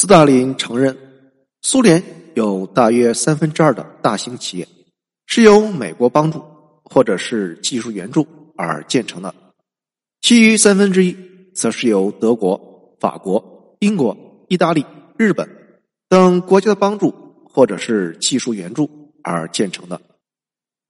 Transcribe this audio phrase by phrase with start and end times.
[0.00, 0.96] 斯大林承认，
[1.60, 2.00] 苏联
[2.36, 4.68] 有大约三分之二的大型企业
[5.26, 6.40] 是由美国帮助
[6.84, 8.24] 或者是技术援助
[8.56, 9.34] 而建成的，
[10.20, 11.16] 其余三分之一
[11.52, 14.16] 则是由德国、法国、英国、
[14.46, 15.48] 意大利、日本
[16.08, 17.12] 等国家的帮助
[17.52, 18.88] 或者是技术援助
[19.24, 20.00] 而建成的。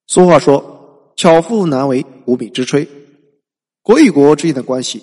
[0.07, 2.87] 俗话说：“巧妇难为无米之炊。”
[3.81, 5.03] 国与国之间的关系，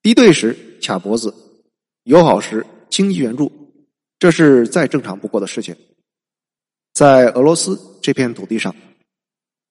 [0.00, 1.34] 敌对时卡脖子，
[2.04, 2.64] 友好时。
[2.90, 3.50] 经济援助，
[4.18, 5.76] 这是再正常不过的事情。
[6.92, 8.74] 在俄罗斯这片土地上，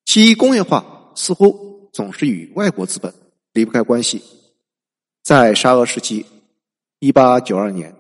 [0.06, 3.14] 其工业化似乎总是与外国资本
[3.54, 4.22] 离不开关系。
[5.24, 6.26] 在沙俄时期，
[7.00, 7.94] 一八九二年，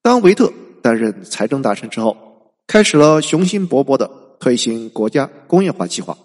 [0.00, 0.50] 当维特
[0.82, 4.10] 担任财政大臣之后，开始了雄心勃勃的
[4.40, 6.16] 推行国家工业化计划。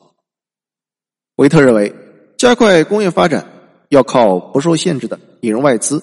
[1.35, 1.93] 维特认为，
[2.37, 3.45] 加快工业发展
[3.89, 6.01] 要靠不受限制的引入外资。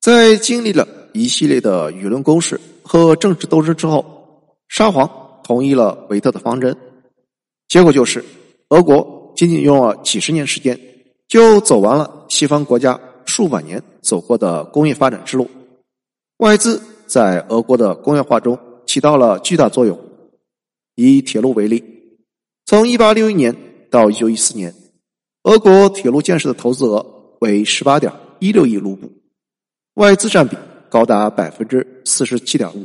[0.00, 4.04] 在经历了一系列的舆论攻势和政治斗争之后，
[4.68, 6.76] 沙皇同意了维特的方针。
[7.68, 8.24] 结果就是，
[8.68, 10.78] 俄国仅仅用了几十年时间，
[11.26, 15.48] 就走完了西方国家数百年走过的工业发展之路。
[16.38, 19.98] 外资在俄国的工业化中起到了巨大作用。
[20.96, 21.82] 以铁路为例，
[22.64, 23.54] 从一八六一年
[23.90, 24.74] 到一九一四年，
[25.42, 27.04] 俄国铁路建设的投资额
[27.40, 29.10] 为十八点一六亿卢布，
[29.94, 30.56] 外资占比。
[30.88, 32.84] 高达百分之四十七点五。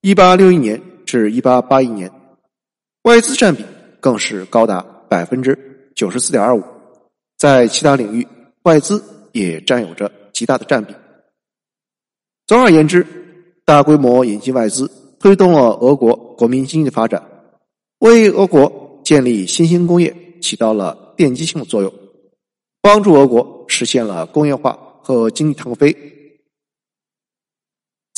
[0.00, 2.10] 一八六一年至一八八一年，
[3.02, 3.64] 外资占比
[4.00, 6.62] 更是高达百分之九十四点二五。
[7.38, 8.26] 在其他领域，
[8.62, 10.94] 外资也占有着极大的占比。
[12.46, 13.06] 总而言之，
[13.64, 17.22] 大规模引进外资，推动了俄国国民经济的发展，
[17.98, 21.92] 为俄国建立新兴工业起到了奠基性的作用，
[22.80, 25.96] 帮助俄国实现了工业化和经济腾飞。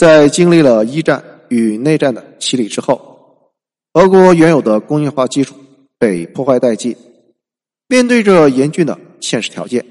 [0.05, 3.55] 在经历了一战与内战的洗礼之后，
[3.95, 5.55] 俄国原有的工业化基础
[5.99, 6.95] 被破坏殆尽。
[7.89, 9.83] 面对着严峻的现实条件，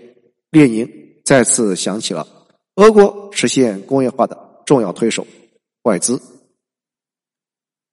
[0.51, 0.87] 列宁
[1.25, 2.27] 再次想起了
[2.75, 4.37] 俄国实现工业化的
[4.67, 5.25] 重要推手——
[5.81, 6.21] 外资。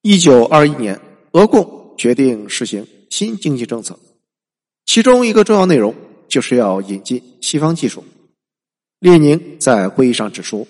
[0.03, 1.01] 一九二一年，
[1.33, 3.99] 俄共决定实行新经济政策，
[4.85, 5.95] 其中一个重要内容
[6.29, 8.05] 就是要引进西方技术。
[8.99, 10.69] 列宁在会议上指出。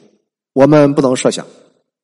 [0.52, 1.46] 我们不能设想，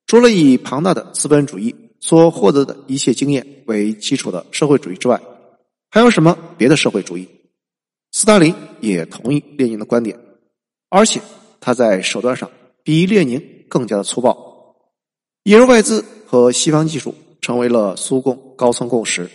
[0.06, 5.20] 除了以庞大的资本主义所获得的一切经验为基础的社会主义之外，
[5.90, 7.28] 还有什么别的社会主义？
[8.12, 10.18] 斯大林也同意列宁的观点，
[10.88, 11.20] 而且
[11.60, 12.50] 他在手段上
[12.82, 14.76] 比列宁更加的粗暴。
[15.44, 19.28] 引入外资和西方技术成为了苏共高层共识。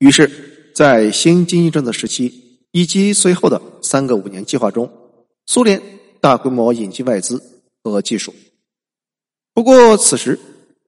[0.00, 4.90] 于是，在新经济政策时期以及随后的三个五年计划中，
[5.46, 5.80] 苏联
[6.20, 7.40] 大规模引进外资。
[7.90, 8.34] 和技术。
[9.54, 10.38] 不过，此时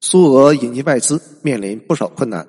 [0.01, 2.47] 苏俄引进外资面临不少困难。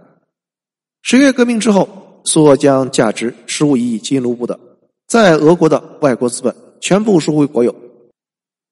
[1.02, 4.60] 十月革命之后，苏俄将价值十五亿金卢布的
[5.08, 7.76] 在俄国的外国资本全部收回国有，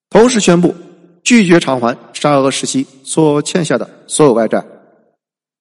[0.09, 0.75] 同时宣布
[1.23, 4.63] 拒绝偿还沙俄时期所欠下的所有外债。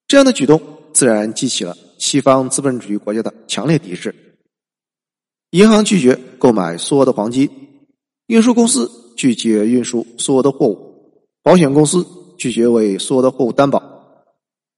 [0.07, 0.61] 这样的举动
[0.93, 4.15] 自然激起了西方资本主义国家的强烈抵制。
[5.53, 7.51] 银行拒绝购买苏俄的黄金，
[8.27, 9.08] 运输公司。
[9.19, 10.79] 拒绝运输苏俄的货物，
[11.43, 12.07] 保险公司
[12.39, 13.83] 拒绝为苏俄的货物担保。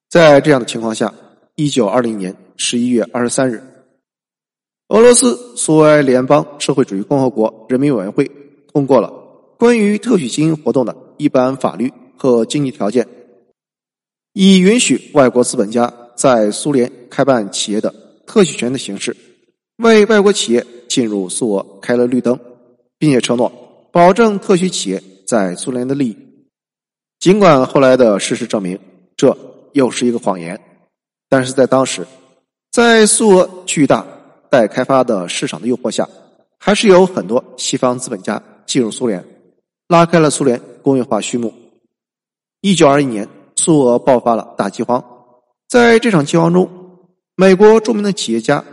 [0.08, 1.12] 在这样的情况下，
[1.56, 3.62] 一九二零年十一月二十三日，
[4.88, 8.28] 俄罗斯苏维埃联邦社会主义共和国人民委员会
[8.72, 9.12] 通过了
[9.58, 13.06] 关于特许经营活动的一般法律和经济条件，
[14.32, 17.94] 以允许外国资本家在苏联开办企业的
[18.26, 19.14] 特许权的形式，
[19.76, 22.40] 为外国企业进入苏俄开了绿灯，
[22.98, 23.52] 并且承诺。
[23.92, 26.16] 保证特许企业在苏联的利益，
[27.18, 28.78] 尽管后来的事实证明
[29.16, 29.36] 这
[29.72, 30.60] 又是一个谎言，
[31.28, 32.06] 但是在当时，
[32.70, 34.06] 在苏俄巨大
[34.48, 36.08] 待开发的市场的诱惑下，
[36.58, 39.24] 还是有很多西方资本家进入苏联，
[39.88, 41.52] 拉开了苏联工业化序幕。
[42.60, 45.04] 一九二一年，苏俄爆发了大饥荒，
[45.68, 46.70] 在这场饥荒中，
[47.34, 48.64] 美国著名的企业家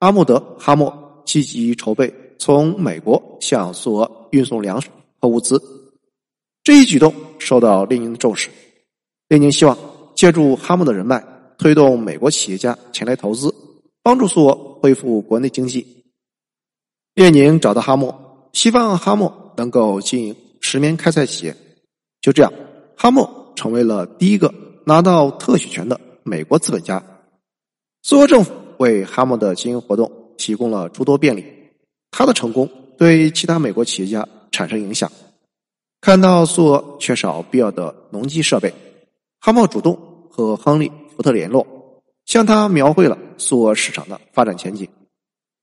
[0.00, 4.10] 阿穆德·哈默积极筹备从美国向苏俄。
[4.34, 4.88] 运送粮食
[5.20, 5.62] 和物资，
[6.64, 8.50] 这一举动受到列宁的重视。
[9.28, 9.78] 列宁希望
[10.16, 11.24] 借助哈默的人脉，
[11.56, 13.54] 推动美国企业家前来投资，
[14.02, 15.86] 帮助苏俄恢复国内经济。
[17.14, 21.56] 列宁找到哈默，希望哈默能够经营石棉开采企业。
[22.20, 22.52] 就这样，
[22.96, 24.52] 哈默成为了第一个
[24.84, 27.00] 拿到特许权的美国资本家。
[28.02, 31.44] 苏俄政府为哈默的经营活动提供了诸多便利，
[32.16, 32.70] 他的成功。
[32.96, 35.10] 对其他美国企业家产生影响。
[36.00, 38.72] 看到苏俄缺少必要的农机设备，
[39.40, 39.98] 哈默主动
[40.30, 41.66] 和亨利·福特联络，
[42.24, 44.88] 向他描绘了苏俄市场的发展前景，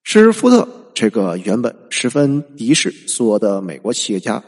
[0.03, 4.43] 使福特这个原本十分敌视苏俄的美国企业家，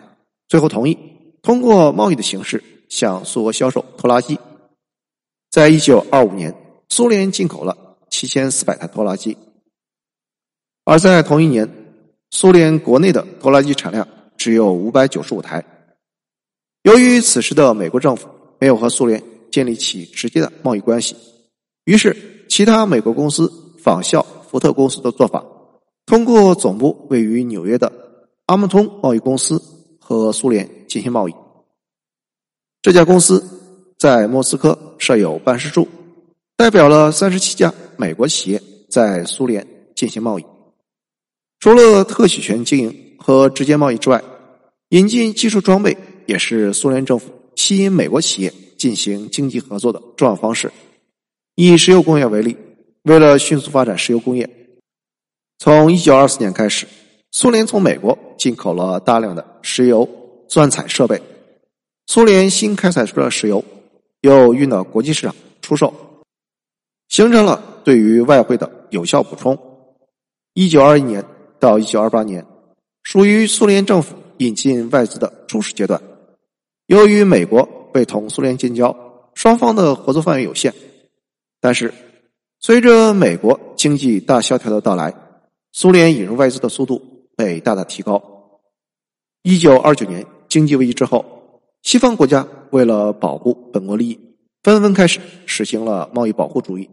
[0.50, 0.98] 最后同意
[1.42, 4.38] 通过贸易的形式向苏俄销售拖拉机。
[5.50, 6.54] 在一九二五年，
[6.90, 9.38] 苏联进口了七千四百台拖拉机，
[10.84, 11.70] 而在同一年，
[12.36, 14.08] 苏联国内的拖拉机产量
[14.38, 15.64] 只有五百九十五台。
[16.82, 18.28] 由于此时的美国政府
[18.60, 21.16] 没有和苏联建立起直接的贸易关系，
[21.86, 25.46] 于是其他美国公司仿效福特公司的做法，
[26.08, 27.94] 通过总部位于纽约的
[28.48, 29.62] 阿姆通贸易公司
[30.00, 31.36] 和苏联进行贸易。
[32.82, 33.44] 这家公司
[34.00, 35.88] 在莫斯科设有办事处，
[36.58, 38.60] 代表了三十七家美国企业
[38.90, 40.46] 在苏联进行贸易。
[41.64, 44.22] 除了特许权经营和直接贸易之外，
[44.90, 45.96] 引进技术装备。
[46.26, 50.70] 也是苏联政府吸引美国企业进行经济合作的重要方式。
[51.56, 52.58] 以石油工业为例，
[53.04, 54.50] 为了迅速发展石油工业，
[55.58, 56.86] 从一九二四年开始，
[57.32, 60.10] 苏联从美国进口了大量的石油
[60.50, 61.22] 钻采设备。
[62.08, 63.64] 苏联新开采出的石油
[64.20, 65.94] 又运到国际市场出售，
[67.08, 69.58] 形成了对于外汇的有效补充。
[70.56, 71.24] 一九二一年
[71.64, 72.46] 到一九二八年，
[73.04, 76.02] 属于苏联政府引进外资的初始阶段。
[76.88, 77.64] 由于美国
[77.94, 78.94] 被同苏联建交，
[79.34, 80.74] 双方的合作范围有限。
[81.62, 81.94] 但是，
[82.60, 85.14] 随着美国经济大萧条的到来，
[85.72, 87.02] 苏联引入外资的速度
[87.38, 88.22] 被大大提高。
[89.44, 94.20] 一九二九年经济危机之后，西方国家为了保护本国利益，
[94.64, 96.90] 纷纷开始实行了贸易保护主义。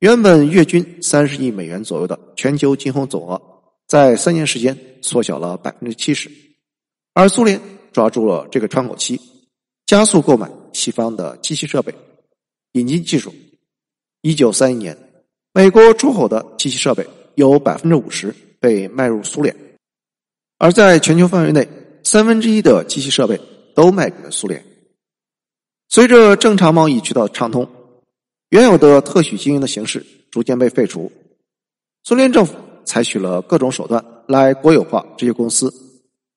[0.00, 3.40] 原本月均三十亿美元左右的全球进口总额，
[3.86, 6.30] 在三年时间缩小了百分之七十，
[7.12, 7.60] 而苏联。
[7.94, 9.20] 抓住了这个窗口期，
[9.86, 11.94] 加速购买西方的机器设备，
[12.72, 13.32] 引进技术。
[14.20, 14.98] 一九三一年，
[15.52, 19.54] 美国出口的机器设备有百分之五十被卖入苏联，
[20.58, 21.68] 而在全球范围内，
[22.02, 23.40] 三分之一的机器设备
[23.76, 24.64] 都卖给了苏联。
[25.88, 27.70] 随着正常贸易渠道畅通，
[28.48, 31.12] 原有的特许经营的形式逐渐被废除，
[32.02, 32.54] 苏联政府
[32.84, 35.72] 采取了各种手段来国有化这些公司。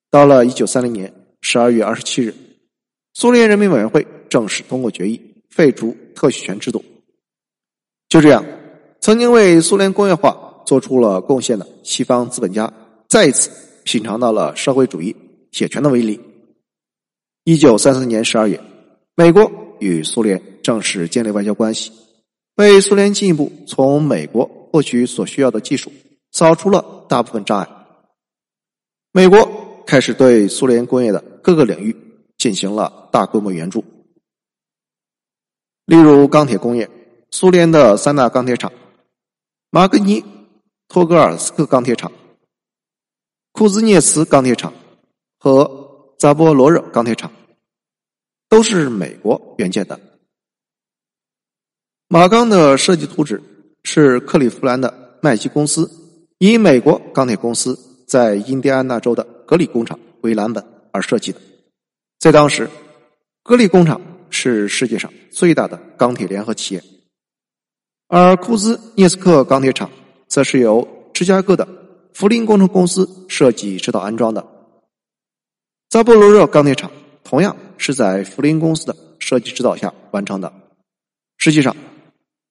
[0.09, 1.13] 到了一九三零年。
[1.39, 2.33] 十二月二十七日，
[3.13, 5.21] 苏联人民委员会正式通过决议，
[5.51, 6.83] 废除特许权制度。
[8.09, 8.43] 就这样，
[8.99, 10.35] 曾经为苏联工业化
[10.65, 12.73] 做出了贡献的西方资本家，
[13.07, 13.51] 再一次
[13.83, 15.15] 品尝到了社会主义
[15.51, 16.19] 铁拳的威力。
[17.43, 18.59] 一九三四年十二月，
[19.15, 21.91] 美国与苏联正式建立外交关系，
[22.55, 25.91] 为苏联进一步从美国获取所需要的技术
[26.37, 27.67] 扫除了大部分障碍。
[29.11, 29.65] 美国。
[29.87, 31.95] 开始对苏联工业的各个领域
[32.37, 33.85] 进行了大规模援助，
[35.85, 36.89] 例如钢铁工业，
[37.31, 38.69] 苏联的三大钢铁厂——
[39.71, 40.25] 马格尼
[40.89, 42.11] 托格尔斯克钢铁厂、
[43.53, 44.73] 库兹涅茨钢铁厂
[45.39, 47.31] 和扎波罗热钢铁厂，
[48.49, 49.97] 都是美国援建的。
[52.09, 53.41] 马钢的设计图纸
[53.85, 55.89] 是克利夫兰的麦基公司
[56.39, 59.25] 以美国钢铁公司在印第安纳州的。
[59.47, 60.61] 格里工厂为蓝本
[60.91, 61.39] 而设计的，
[62.19, 62.69] 在当时，
[63.43, 66.83] 格里工厂是世界上最大的钢铁联合企业，
[68.09, 69.89] 而库兹涅斯克钢铁厂
[70.27, 71.65] 则是由芝加哥的
[72.13, 74.45] 福林工程公司设计指导安装的。
[75.87, 76.91] 扎波罗热钢铁厂
[77.23, 80.51] 同样是在福林公司的设计指导下完成的。
[81.37, 81.73] 实际上，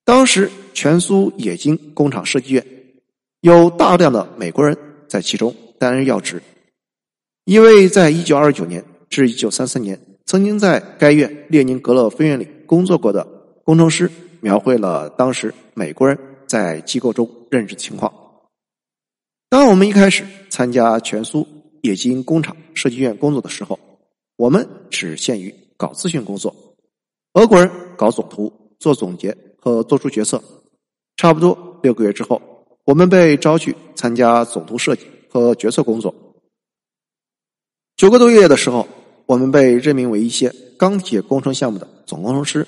[0.03, 2.67] 当时全苏冶金工厂设计院
[3.41, 4.77] 有大量的美国人
[5.09, 6.43] 在其中担任要职。
[7.45, 13.25] 一位在一九二九年至一九三四年曾经在该院列宁格勒分院里工作过的
[13.65, 18.13] 工程师，描绘了当时美国人在机构中任职情况。
[19.49, 21.47] 当我们一开始参加全苏
[21.83, 23.79] 冶金工厂设计院工作的时候，
[24.37, 26.55] 我们只限于搞咨询工作，
[27.35, 30.43] 俄国人搞总图、做总结和做出决策。
[31.17, 32.43] 差不多六个月之后，
[32.87, 36.15] 我们被招去参加总图设计和决策工作。
[37.97, 38.87] 九个多月的时候，
[39.27, 42.65] 我们被任命为一些钢铁工程项目的总工程师。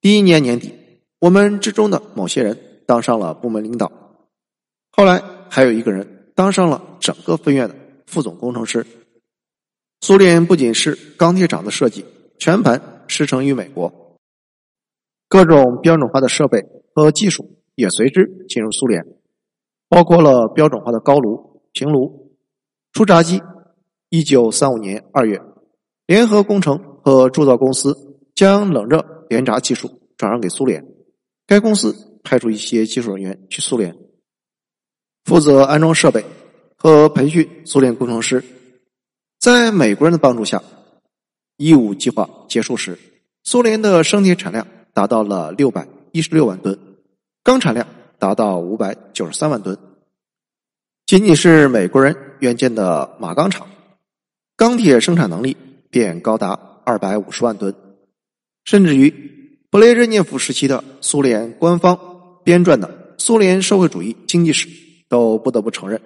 [0.00, 0.72] 第一年年底，
[1.18, 2.56] 我们之中的某些人
[2.86, 3.90] 当上了部门领导。
[4.92, 5.20] 后来
[5.50, 7.74] 还有一个人当上了整个分院的
[8.06, 8.86] 副总工程师。
[10.02, 12.04] 苏联不仅是钢铁厂的设计
[12.38, 14.16] 全盘师承于美国，
[15.28, 19.04] 各种标准化的设备和技术也随之进入苏联，
[19.92, 22.34] 包括了标准化的高炉、平炉、
[22.94, 23.42] 初轧机。
[24.08, 25.38] 一九三五年二月，
[26.06, 27.94] 联合工程和铸造公司
[28.34, 30.82] 将冷热连闸技术转让给苏联。
[31.46, 33.94] 该公司派出一些技术人员去苏联，
[35.24, 36.24] 负责安装设备
[36.78, 38.42] 和培训苏联工程师。
[39.38, 40.62] 在美国人的帮助下，
[41.58, 42.98] 一五计划结束时，
[43.44, 46.78] 苏联的生铁产量达到了六百一十六万吨，
[47.42, 47.86] 钢产量
[48.22, 49.76] 达到五百九十三万吨。
[51.06, 53.68] 仅仅是美国人援建的马钢厂，
[54.56, 55.56] 钢铁生产能力
[55.90, 56.50] 便高达
[56.84, 57.74] 二百五十万吨，
[58.64, 61.98] 甚至于布雷日涅夫时期的苏联官方
[62.44, 64.68] 编撰的《苏联社会主义经济史》
[65.08, 66.00] 都不得不承认，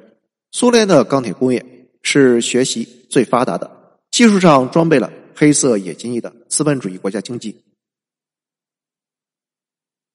[0.52, 7.62] 苏联的钢铁工业是学习最发达的、技术上装备了黑色冶金翼的资本主义国家经济。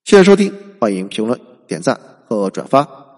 [0.03, 1.39] 谢谢收听，欢迎评论、
[1.71, 1.97] 点赞
[2.27, 3.10] 和转发。